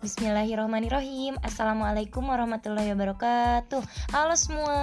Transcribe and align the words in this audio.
Bismillahirrahmanirrahim. 0.00 1.36
Assalamualaikum 1.44 2.24
warahmatullahi 2.24 2.88
wabarakatuh. 2.96 3.84
Halo 4.16 4.32
semua. 4.32 4.80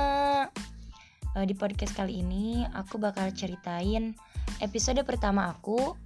Uh, 1.33 1.41
Di 1.41 1.57
podcast 1.57 1.97
kali 1.97 2.21
ini 2.21 2.70
Aku 2.77 3.01
bakal 3.01 3.33
ceritain 3.33 4.13
Episode 4.61 5.02
pertama 5.02 5.49
aku 5.49 5.98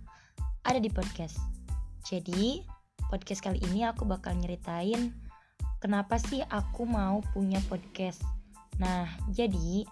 Ada 0.64 0.80
di 0.80 0.88
podcast. 0.88 1.36
Jadi 2.08 2.64
Podcast 3.12 3.44
kali 3.44 3.60
ini 3.68 3.84
aku 3.84 4.08
bakal 4.08 4.32
nyeritain 4.40 5.12
Kenapa 5.84 6.16
sih 6.16 6.40
aku 6.48 6.88
mau 6.88 7.20
punya 7.36 7.60
podcast. 7.68 8.24
Nah 8.80 9.12
jadi 9.28 9.84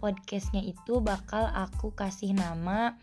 Podcastnya 0.00 0.64
itu 0.64 0.96
bakal 1.04 1.44
aku 1.52 1.92
kasih 1.92 2.32
nama 2.32 2.96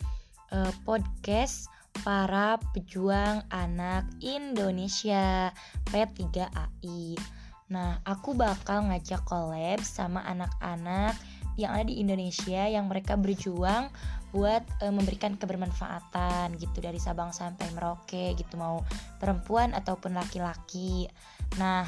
uh, 0.49 0.73
Podcast 0.81 1.69
para 2.01 2.57
pejuang 2.71 3.43
anak 3.51 4.07
Indonesia 4.23 5.51
P3AI. 5.91 7.19
Nah, 7.69 8.01
aku 8.01 8.33
bakal 8.33 8.89
ngajak 8.89 9.21
collab 9.29 9.83
sama 9.85 10.25
anak-anak 10.25 11.13
yang 11.59 11.75
ada 11.75 11.85
di 11.85 11.99
Indonesia 11.99 12.65
yang 12.65 12.87
mereka 12.87 13.19
berjuang 13.19 13.91
buat 14.31 14.63
e, 14.79 14.85
memberikan 14.89 15.35
kebermanfaatan 15.35 16.55
gitu 16.55 16.77
dari 16.79 16.97
Sabang 17.01 17.35
sampai 17.35 17.67
Merauke 17.75 18.33
gitu 18.37 18.55
mau 18.55 18.81
perempuan 19.19 19.75
ataupun 19.75 20.15
laki-laki. 20.15 21.11
Nah, 21.59 21.83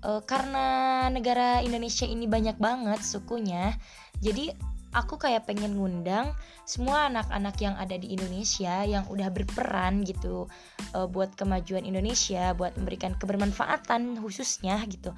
e, 0.00 0.10
karena 0.24 1.06
negara 1.12 1.60
Indonesia 1.60 2.08
ini 2.08 2.24
banyak 2.24 2.56
banget 2.56 3.04
sukunya, 3.04 3.76
jadi 4.24 4.56
aku 4.92 5.16
kayak 5.16 5.48
pengen 5.48 5.76
ngundang 5.76 6.36
semua 6.68 7.08
anak-anak 7.08 7.56
yang 7.58 7.74
ada 7.80 7.96
di 7.96 8.12
Indonesia 8.12 8.84
yang 8.84 9.08
udah 9.08 9.32
berperan 9.32 10.04
gitu 10.04 10.46
uh, 10.92 11.08
buat 11.08 11.32
kemajuan 11.34 11.82
Indonesia, 11.88 12.52
buat 12.52 12.76
memberikan 12.76 13.16
kebermanfaatan 13.16 14.20
khususnya 14.20 14.78
gitu. 14.86 15.16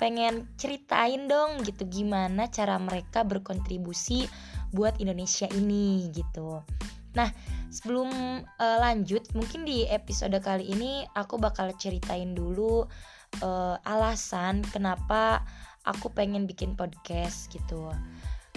Pengen 0.00 0.48
ceritain 0.56 1.28
dong 1.28 1.60
gitu 1.62 1.84
gimana 1.84 2.48
cara 2.48 2.80
mereka 2.80 3.20
berkontribusi 3.22 4.24
buat 4.72 4.96
Indonesia 4.96 5.44
ini 5.52 6.08
gitu. 6.10 6.64
Nah, 7.10 7.28
sebelum 7.68 8.08
uh, 8.40 8.78
lanjut, 8.80 9.26
mungkin 9.36 9.66
di 9.66 9.84
episode 9.90 10.34
kali 10.40 10.72
ini 10.72 11.04
aku 11.12 11.36
bakal 11.36 11.74
ceritain 11.76 12.32
dulu 12.32 12.86
uh, 13.42 13.76
alasan 13.82 14.62
kenapa 14.70 15.42
aku 15.84 16.12
pengen 16.12 16.46
bikin 16.46 16.78
podcast 16.78 17.50
gitu 17.50 17.90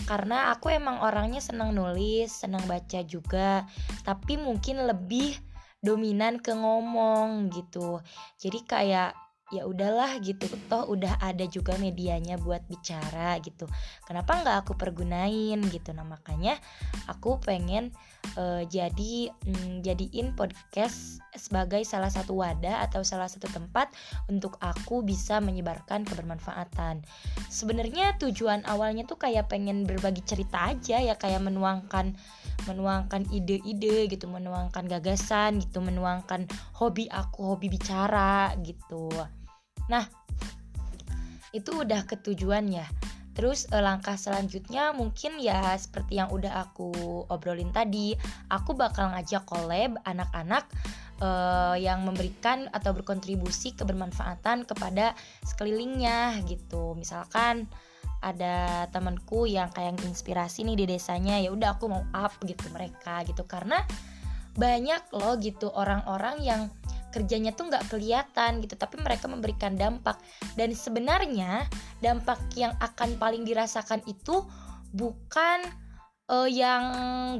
karena 0.03 0.51
aku 0.51 0.73
emang 0.73 0.99
orangnya 0.99 1.39
senang 1.39 1.71
nulis, 1.71 2.29
senang 2.29 2.63
baca 2.67 2.99
juga, 3.07 3.63
tapi 4.03 4.35
mungkin 4.35 4.83
lebih 4.83 5.37
dominan 5.83 6.39
ke 6.39 6.55
ngomong 6.55 7.51
gitu. 7.51 7.99
Jadi 8.39 8.59
kayak 8.63 9.22
ya 9.53 9.69
udahlah 9.69 10.17
gitu. 10.19 10.49
Toh 10.65 10.89
udah 10.89 11.21
ada 11.21 11.45
juga 11.45 11.77
medianya 11.77 12.41
buat 12.41 12.65
bicara 12.65 13.37
gitu. 13.45 13.69
Kenapa 14.09 14.41
nggak 14.41 14.57
aku 14.65 14.73
pergunain 14.73 15.61
gitu? 15.69 15.93
Nah 15.93 16.03
makanya 16.03 16.57
aku 17.05 17.37
pengen 17.37 17.93
uh, 18.35 18.65
jadi 18.65 19.29
mm, 19.45 19.85
jadiin 19.85 20.33
podcast 20.33 21.21
sebagai 21.37 21.81
salah 21.85 22.09
satu 22.09 22.41
wadah 22.41 22.81
atau 22.85 23.05
salah 23.05 23.29
satu 23.29 23.49
tempat 23.49 23.93
untuk 24.29 24.57
aku 24.57 25.05
bisa 25.05 25.37
menyebarkan 25.37 26.05
kebermanfaatan. 26.05 27.05
Sebenarnya 27.49 28.17
tujuan 28.17 28.65
awalnya 28.65 29.05
tuh 29.05 29.21
kayak 29.21 29.53
pengen 29.53 29.85
berbagi 29.85 30.25
cerita 30.25 30.73
aja 30.73 30.97
ya 30.97 31.13
kayak 31.17 31.45
menuangkan 31.45 32.17
menuangkan 32.63 33.27
ide-ide 33.33 34.07
gitu 34.07 34.31
menuangkan 34.31 34.87
gagasan 34.87 35.59
gitu 35.59 35.83
menuangkan 35.83 36.47
hobi 36.79 37.11
aku 37.11 37.55
hobi 37.55 37.67
bicara 37.67 38.55
gitu 38.63 39.11
Nah, 39.89 40.05
itu 41.53 41.71
udah 41.83 42.03
ketujuan 42.09 42.67
ya. 42.71 42.87
Terus 43.33 43.65
eh, 43.73 43.81
langkah 43.81 44.13
selanjutnya 44.13 44.93
mungkin 44.93 45.41
ya 45.41 45.73
seperti 45.73 46.21
yang 46.21 46.29
udah 46.29 46.69
aku 46.69 46.93
obrolin 47.29 47.73
tadi, 47.73 48.13
aku 48.49 48.77
bakal 48.77 49.09
ngajak 49.13 49.41
collab 49.49 49.97
anak-anak 50.05 50.69
uh, 51.17 51.73
yang 51.77 52.05
memberikan 52.05 52.69
atau 52.69 52.93
berkontribusi 52.93 53.73
kebermanfaatan 53.73 54.69
kepada 54.69 55.17
sekelilingnya 55.45 56.45
gitu. 56.45 56.93
Misalkan 56.93 57.65
ada 58.23 58.87
temanku 58.93 59.49
yang 59.49 59.67
kayak 59.73 59.99
inspirasi 60.05 60.63
nih 60.63 60.85
di 60.85 60.85
desanya, 60.95 61.41
ya 61.41 61.51
udah 61.51 61.75
aku 61.75 61.91
mau 61.91 62.05
up 62.15 62.31
gitu 62.45 62.69
mereka 62.71 63.25
gitu 63.27 63.43
karena 63.43 63.83
banyak 64.53 65.01
loh 65.17 65.35
gitu 65.41 65.73
orang-orang 65.73 66.37
yang 66.45 66.61
kerjanya 67.13 67.53
tuh 67.53 67.69
nggak 67.69 67.93
kelihatan 67.93 68.59
gitu 68.65 68.73
tapi 68.73 68.97
mereka 68.97 69.29
memberikan 69.29 69.77
dampak. 69.77 70.17
Dan 70.57 70.73
sebenarnya 70.73 71.69
dampak 72.01 72.41
yang 72.57 72.73
akan 72.81 73.15
paling 73.21 73.45
dirasakan 73.45 74.01
itu 74.09 74.41
bukan 74.89 75.61
uh, 76.33 76.49
yang 76.49 76.83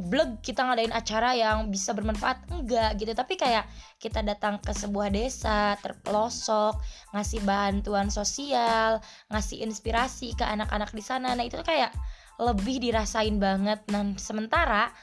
blog 0.09 0.41
kita 0.45 0.66
ngadain 0.66 0.94
acara 0.94 1.34
yang 1.34 1.73
bisa 1.73 1.91
bermanfaat 1.97 2.45
enggak 2.53 3.01
gitu. 3.01 3.11
Tapi 3.17 3.34
kayak 3.34 3.66
kita 3.97 4.22
datang 4.22 4.61
ke 4.61 4.72
sebuah 4.75 5.09
desa 5.09 5.73
terpelosok 5.81 6.78
ngasih 7.16 7.41
bantuan 7.41 8.13
sosial 8.13 9.01
ngasih 9.34 9.66
inspirasi 9.66 10.38
ke 10.38 10.45
anak-anak 10.45 10.94
di 10.94 11.03
sana. 11.03 11.34
Nah 11.34 11.44
itu 11.45 11.57
tuh 11.57 11.67
kayak 11.67 11.91
lebih 12.38 12.81
dirasain 12.81 13.38
banget. 13.41 13.81
Dan 13.90 14.17
sementara 14.22 14.94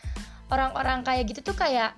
orang-orang 0.50 1.06
kayak 1.06 1.30
gitu 1.30 1.52
tuh 1.52 1.56
kayak 1.56 1.94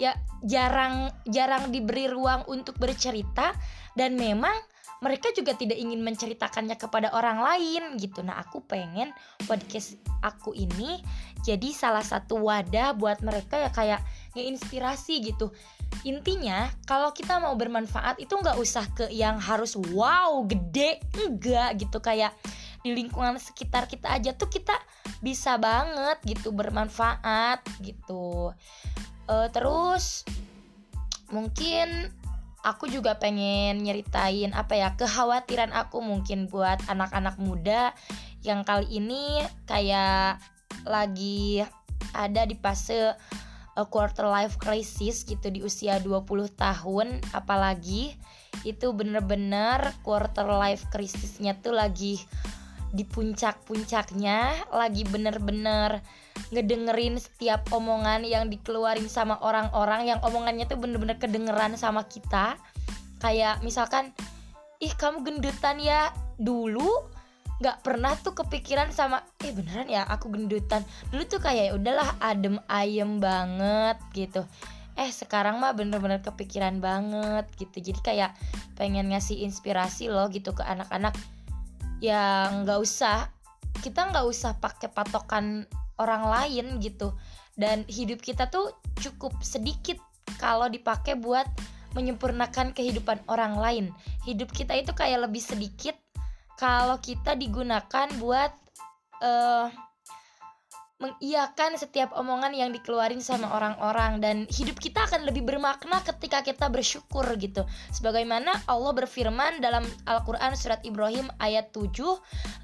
ya 0.00 0.16
jarang 0.40 1.12
jarang 1.28 1.68
diberi 1.68 2.08
ruang 2.08 2.48
untuk 2.48 2.80
bercerita 2.80 3.52
dan 3.92 4.16
memang 4.16 4.56
mereka 5.00 5.32
juga 5.32 5.56
tidak 5.56 5.80
ingin 5.80 6.04
menceritakannya 6.04 6.76
kepada 6.76 7.08
orang 7.16 7.40
lain 7.40 7.96
gitu. 7.96 8.20
Nah, 8.20 8.36
aku 8.36 8.60
pengen 8.60 9.16
podcast 9.48 9.96
aku 10.20 10.52
ini 10.52 11.00
jadi 11.40 11.72
salah 11.72 12.04
satu 12.04 12.36
wadah 12.36 12.92
buat 12.92 13.24
mereka 13.24 13.56
ya 13.56 13.72
kayak 13.72 14.00
ngeinspirasi 14.36 15.24
gitu. 15.24 15.56
Intinya, 16.04 16.68
kalau 16.84 17.16
kita 17.16 17.40
mau 17.40 17.56
bermanfaat 17.56 18.20
itu 18.20 18.36
nggak 18.36 18.60
usah 18.60 18.84
ke 18.92 19.08
yang 19.08 19.40
harus 19.40 19.72
wow, 19.96 20.44
gede, 20.44 21.00
enggak 21.16 21.80
gitu 21.80 21.98
kayak 22.04 22.36
di 22.80 22.92
lingkungan 22.96 23.36
sekitar 23.36 23.88
kita 23.88 24.08
aja 24.08 24.32
tuh 24.32 24.48
kita 24.48 24.72
bisa 25.20 25.60
banget 25.60 26.16
gitu 26.24 26.48
bermanfaat 26.52 27.60
gitu 27.84 28.56
uh, 29.30 29.46
terus 29.54 30.26
mungkin 31.30 32.10
aku 32.66 32.90
juga 32.90 33.16
pengen 33.16 33.80
nyeritain 33.80 34.52
apa 34.52 34.74
ya 34.76 34.88
kekhawatiran 34.98 35.70
aku 35.72 36.02
mungkin 36.02 36.50
buat 36.50 36.82
anak-anak 36.90 37.38
muda 37.38 37.94
yang 38.42 38.66
kali 38.66 38.90
ini 38.90 39.40
kayak 39.64 40.42
lagi 40.84 41.62
ada 42.12 42.44
di 42.44 42.56
fase 42.58 43.14
uh, 43.76 43.86
quarter 43.86 44.26
life 44.26 44.58
crisis 44.58 45.22
gitu 45.24 45.48
di 45.52 45.60
usia 45.62 46.00
20 46.02 46.26
tahun 46.56 47.20
apalagi. 47.36 48.16
Itu 48.60 48.92
bener-bener 48.92 49.96
quarter 50.04 50.44
life 50.44 50.84
crisisnya 50.92 51.56
tuh 51.64 51.72
lagi 51.72 52.20
di 52.90 53.06
puncak-puncaknya 53.06 54.70
lagi 54.74 55.06
bener-bener 55.06 56.02
ngedengerin 56.50 57.22
setiap 57.22 57.62
omongan 57.70 58.26
yang 58.26 58.50
dikeluarin 58.50 59.06
sama 59.06 59.38
orang-orang 59.38 60.10
yang 60.10 60.18
omongannya 60.26 60.66
tuh 60.66 60.78
bener-bener 60.78 61.16
kedengeran 61.18 61.78
sama 61.78 62.06
kita. 62.10 62.58
Kayak 63.22 63.62
misalkan 63.62 64.10
ih 64.82 64.90
kamu 64.96 65.22
gendutan 65.22 65.78
ya. 65.78 66.10
Dulu 66.40 66.88
nggak 67.60 67.84
pernah 67.84 68.16
tuh 68.16 68.32
kepikiran 68.32 68.88
sama 68.88 69.20
eh 69.44 69.52
beneran 69.52 69.86
ya 69.86 70.02
aku 70.08 70.32
gendutan. 70.32 70.82
Dulu 71.12 71.22
tuh 71.28 71.38
kayak 71.38 71.70
ya 71.70 71.72
udahlah 71.76 72.08
adem 72.18 72.56
ayem 72.66 73.20
banget 73.22 74.00
gitu. 74.16 74.42
Eh 74.98 75.12
sekarang 75.14 75.62
mah 75.62 75.76
bener-bener 75.76 76.24
kepikiran 76.24 76.82
banget 76.82 77.46
gitu. 77.60 77.92
Jadi 77.92 78.00
kayak 78.02 78.34
pengen 78.74 79.12
ngasih 79.12 79.44
inspirasi 79.46 80.10
loh 80.10 80.26
gitu 80.32 80.56
ke 80.56 80.64
anak-anak 80.64 81.14
yang 82.00 82.64
nggak 82.64 82.80
usah. 82.80 83.28
Kita 83.80 84.10
nggak 84.10 84.26
usah 84.26 84.56
pakai 84.58 84.88
patokan 84.92 85.64
orang 86.00 86.26
lain 86.26 86.80
gitu. 86.80 87.14
Dan 87.54 87.84
hidup 87.86 88.24
kita 88.24 88.48
tuh 88.48 88.72
cukup 89.00 89.36
sedikit 89.44 90.00
kalau 90.40 90.66
dipakai 90.68 91.16
buat 91.16 91.46
menyempurnakan 91.92 92.72
kehidupan 92.72 93.20
orang 93.28 93.54
lain. 93.60 93.86
Hidup 94.24 94.52
kita 94.52 94.76
itu 94.76 94.96
kayak 94.96 95.28
lebih 95.28 95.42
sedikit 95.42 95.96
kalau 96.56 97.00
kita 97.00 97.36
digunakan 97.36 98.08
buat 98.20 98.52
uh, 99.24 99.68
mengiyakan 101.00 101.80
setiap 101.80 102.12
omongan 102.12 102.52
yang 102.52 102.70
dikeluarin 102.76 103.24
sama 103.24 103.48
orang-orang 103.56 104.20
dan 104.20 104.36
hidup 104.52 104.76
kita 104.76 105.08
akan 105.08 105.24
lebih 105.24 105.48
bermakna 105.48 106.04
ketika 106.04 106.44
kita 106.44 106.68
bersyukur 106.68 107.24
gitu. 107.40 107.64
Sebagaimana 107.88 108.52
Allah 108.68 108.92
berfirman 108.92 109.64
dalam 109.64 109.82
Al-Qur'an 110.04 110.52
surat 110.52 110.84
Ibrahim 110.84 111.32
ayat 111.40 111.72
7, 111.72 111.96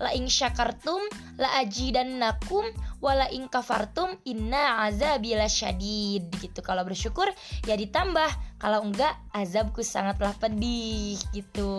la 0.05 0.13
ing 0.13 0.29
syakartum 0.29 1.01
la 1.41 1.49
ajidannakum 1.65 2.69
wa 3.01 3.13
la 3.17 3.27
ing 3.33 3.49
kafartum 3.49 4.13
inna 4.29 4.85
azabi 4.85 5.33
lasyadid 5.33 6.29
gitu. 6.37 6.61
Kalau 6.61 6.85
bersyukur 6.85 7.33
ya 7.65 7.73
ditambah, 7.73 8.61
kalau 8.61 8.85
enggak 8.85 9.17
azabku 9.33 9.81
sangatlah 9.81 10.37
pedih 10.37 11.17
gitu. 11.33 11.73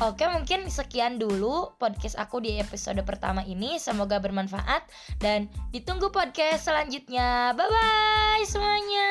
Oke, 0.00 0.24
mungkin 0.32 0.72
sekian 0.72 1.20
dulu 1.20 1.76
podcast 1.76 2.16
aku 2.16 2.40
di 2.40 2.56
episode 2.56 3.04
pertama 3.04 3.44
ini. 3.44 3.76
Semoga 3.76 4.16
bermanfaat 4.16 4.88
dan 5.20 5.52
ditunggu 5.76 6.08
podcast 6.08 6.64
selanjutnya. 6.64 7.52
Bye 7.52 7.68
bye 7.68 8.44
semuanya. 8.48 9.10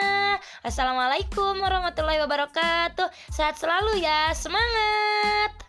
Assalamualaikum 0.65 1.61
warahmatullahi 1.61 2.25
wabarakatuh. 2.25 3.05
Sehat 3.29 3.61
selalu 3.61 4.01
ya. 4.01 4.33
Semangat. 4.33 5.68